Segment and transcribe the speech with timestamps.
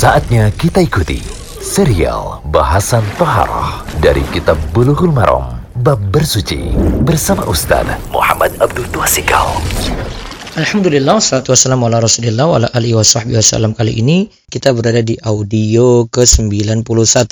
[0.00, 1.20] Saatnya kita ikuti
[1.60, 6.72] serial bahasan Toharoh dari Kitab Bulughul Maram Bab Bersuci
[7.04, 9.60] bersama Ustaz Muhammad Abdul Tuasikal.
[10.56, 13.44] Alhamdulillah, salatu wassalamu ala rasulillah wa ala alihi wa sahbihi
[13.76, 17.28] Kali ini kita berada di audio ke-91.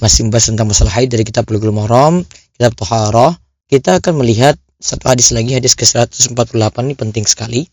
[0.00, 2.24] Masih membahas tentang masalah haid dari kitab Bulughul Maram
[2.56, 3.36] Kitab Toharoh
[3.68, 6.72] Kita akan melihat satu hadis lagi, hadis ke-148.
[6.72, 7.68] Ini penting sekali.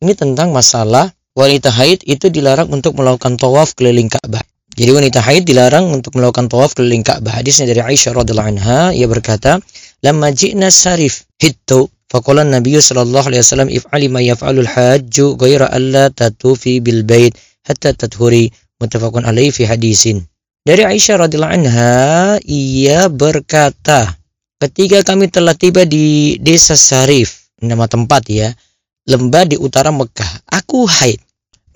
[0.00, 4.40] Ini tentang masalah wanita haid itu dilarang untuk melakukan tawaf keliling Ka'bah.
[4.76, 7.36] Jadi wanita haid dilarang untuk melakukan tawaf keliling Ka'bah.
[7.36, 9.60] Hadisnya dari Aisyah radhiallahu anha, ia berkata,
[10.00, 16.08] "Lamma ji'na sarif hittu faqala an-nabiy sallallahu alaihi wasallam if'ali ma yaf'alu al-hajju ghaira alla
[16.08, 17.36] tatufi bil bait
[17.68, 20.20] hatta tathuri." Muttafaqun alaihi fi hadisin.
[20.60, 24.12] Dari Aisyah radhiallahu anha, ia berkata,
[24.60, 28.52] ketika kami telah tiba di desa Sarif, nama tempat ya,
[29.08, 31.22] lembah di utara Mekah, aku haid.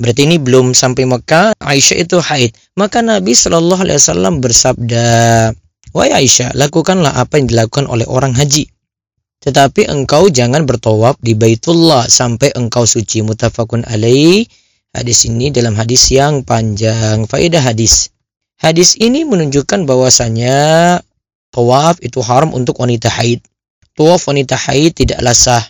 [0.01, 2.57] Berarti ini belum sampai Mekah, Aisyah itu haid.
[2.81, 5.05] Maka Nabi Shallallahu Alaihi Wasallam bersabda,
[5.93, 8.65] Wahai Aisyah, lakukanlah apa yang dilakukan oleh orang haji.
[9.45, 13.21] Tetapi engkau jangan bertawaf di Baitullah sampai engkau suci.
[13.21, 14.49] Mutafakun alaih.
[14.97, 17.29] Hadis ini dalam hadis yang panjang.
[17.29, 18.09] Faedah hadis.
[18.61, 21.01] Hadis ini menunjukkan bahwasanya
[21.53, 23.41] tawaf itu haram untuk wanita haid.
[23.97, 25.65] Tawaf wanita haid tidaklah sah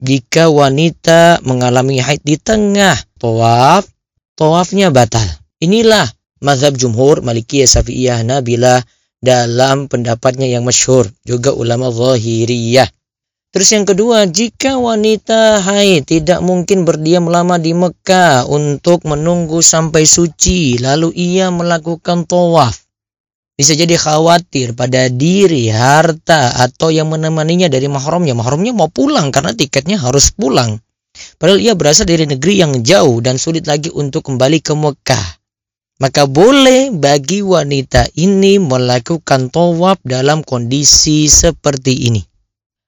[0.00, 3.84] jika wanita mengalami haid di tengah tawaf,
[4.32, 5.24] tawafnya batal.
[5.60, 6.08] Inilah
[6.40, 8.80] mazhab jumhur Malikiyah Syafi'iyah Nabilah
[9.20, 12.88] dalam pendapatnya yang masyhur juga ulama zahiriyah.
[13.50, 20.06] Terus yang kedua, jika wanita haid tidak mungkin berdiam lama di Mekah untuk menunggu sampai
[20.08, 22.89] suci, lalu ia melakukan tawaf
[23.60, 28.32] bisa jadi khawatir pada diri, harta, atau yang menemaninya dari mahramnya.
[28.32, 30.80] Mahramnya mau pulang karena tiketnya harus pulang.
[31.36, 35.26] Padahal ia berasal dari negeri yang jauh dan sulit lagi untuk kembali ke Mekah.
[36.00, 42.24] Maka boleh bagi wanita ini melakukan tawaf dalam kondisi seperti ini.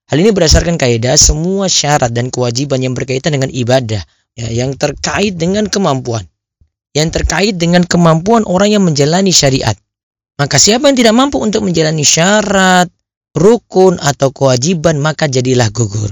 [0.09, 4.01] Hal ini berdasarkan kaidah semua syarat dan kewajiban yang berkaitan dengan ibadah
[4.33, 6.25] ya, yang terkait dengan kemampuan.
[6.97, 9.77] Yang terkait dengan kemampuan orang yang menjalani syariat.
[10.39, 12.89] Maka siapa yang tidak mampu untuk menjalani syarat,
[13.37, 16.09] rukun atau kewajiban maka jadilah gugur.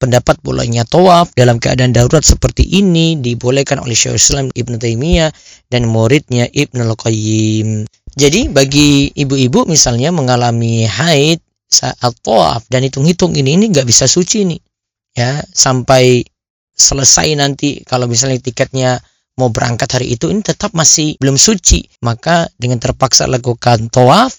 [0.00, 5.30] Pendapat bolehnya tawaf dalam keadaan darurat seperti ini dibolehkan oleh Syaikhul Islam Ibn Taimiyah
[5.68, 7.84] dan muridnya Ibn Al-Qayyim.
[8.16, 14.42] Jadi bagi ibu-ibu misalnya mengalami haid saat tawaf dan hitung-hitung ini ini nggak bisa suci
[14.42, 14.60] nih
[15.14, 16.26] ya sampai
[16.74, 18.98] selesai nanti kalau misalnya tiketnya
[19.40, 21.88] mau berangkat hari itu ini tetap masih belum suci.
[22.04, 24.36] Maka dengan terpaksa lakukan tawaf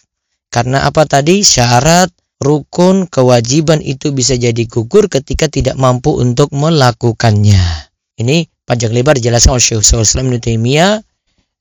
[0.54, 1.42] karena apa tadi?
[1.42, 7.90] Syarat rukun kewajiban itu bisa jadi gugur ketika tidak mampu untuk melakukannya.
[8.22, 11.02] Ini panjang lebar dijelaskan oleh Syekh Islam Taimiyah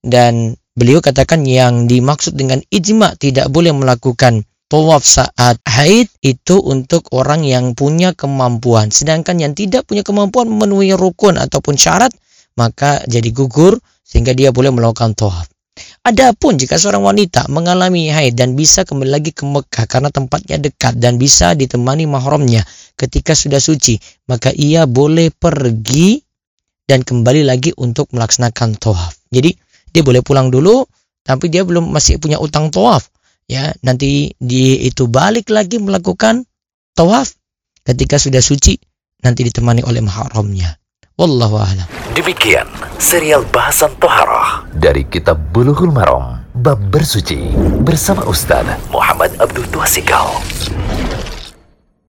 [0.05, 7.11] dan beliau katakan yang dimaksud dengan ijma tidak boleh melakukan tawaf saat haid itu untuk
[7.13, 8.89] orang yang punya kemampuan.
[8.95, 12.15] Sedangkan yang tidak punya kemampuan memenuhi rukun ataupun syarat
[12.61, 15.49] maka jadi gugur sehingga dia boleh melakukan tawaf.
[16.05, 21.01] Adapun jika seorang wanita mengalami haid dan bisa kembali lagi ke Mekah karena tempatnya dekat
[21.01, 22.61] dan bisa ditemani mahramnya
[23.01, 23.97] ketika sudah suci,
[24.29, 26.21] maka ia boleh pergi
[26.85, 29.17] dan kembali lagi untuk melaksanakan tawaf.
[29.33, 29.57] Jadi
[29.89, 30.85] dia boleh pulang dulu
[31.25, 33.09] tapi dia belum masih punya utang tawaf.
[33.51, 36.47] Ya, nanti dia itu balik lagi melakukan
[36.95, 37.35] tawaf
[37.83, 38.79] ketika sudah suci
[39.25, 40.77] nanti ditemani oleh mahramnya.
[41.19, 42.00] Wallahu a'lam.
[42.21, 42.69] Demikian
[43.01, 47.49] serial bahasan toharah dari kitab Bulughul Maram bab bersuci
[47.81, 50.29] bersama Ustaz Muhammad Abdul Tuasikal.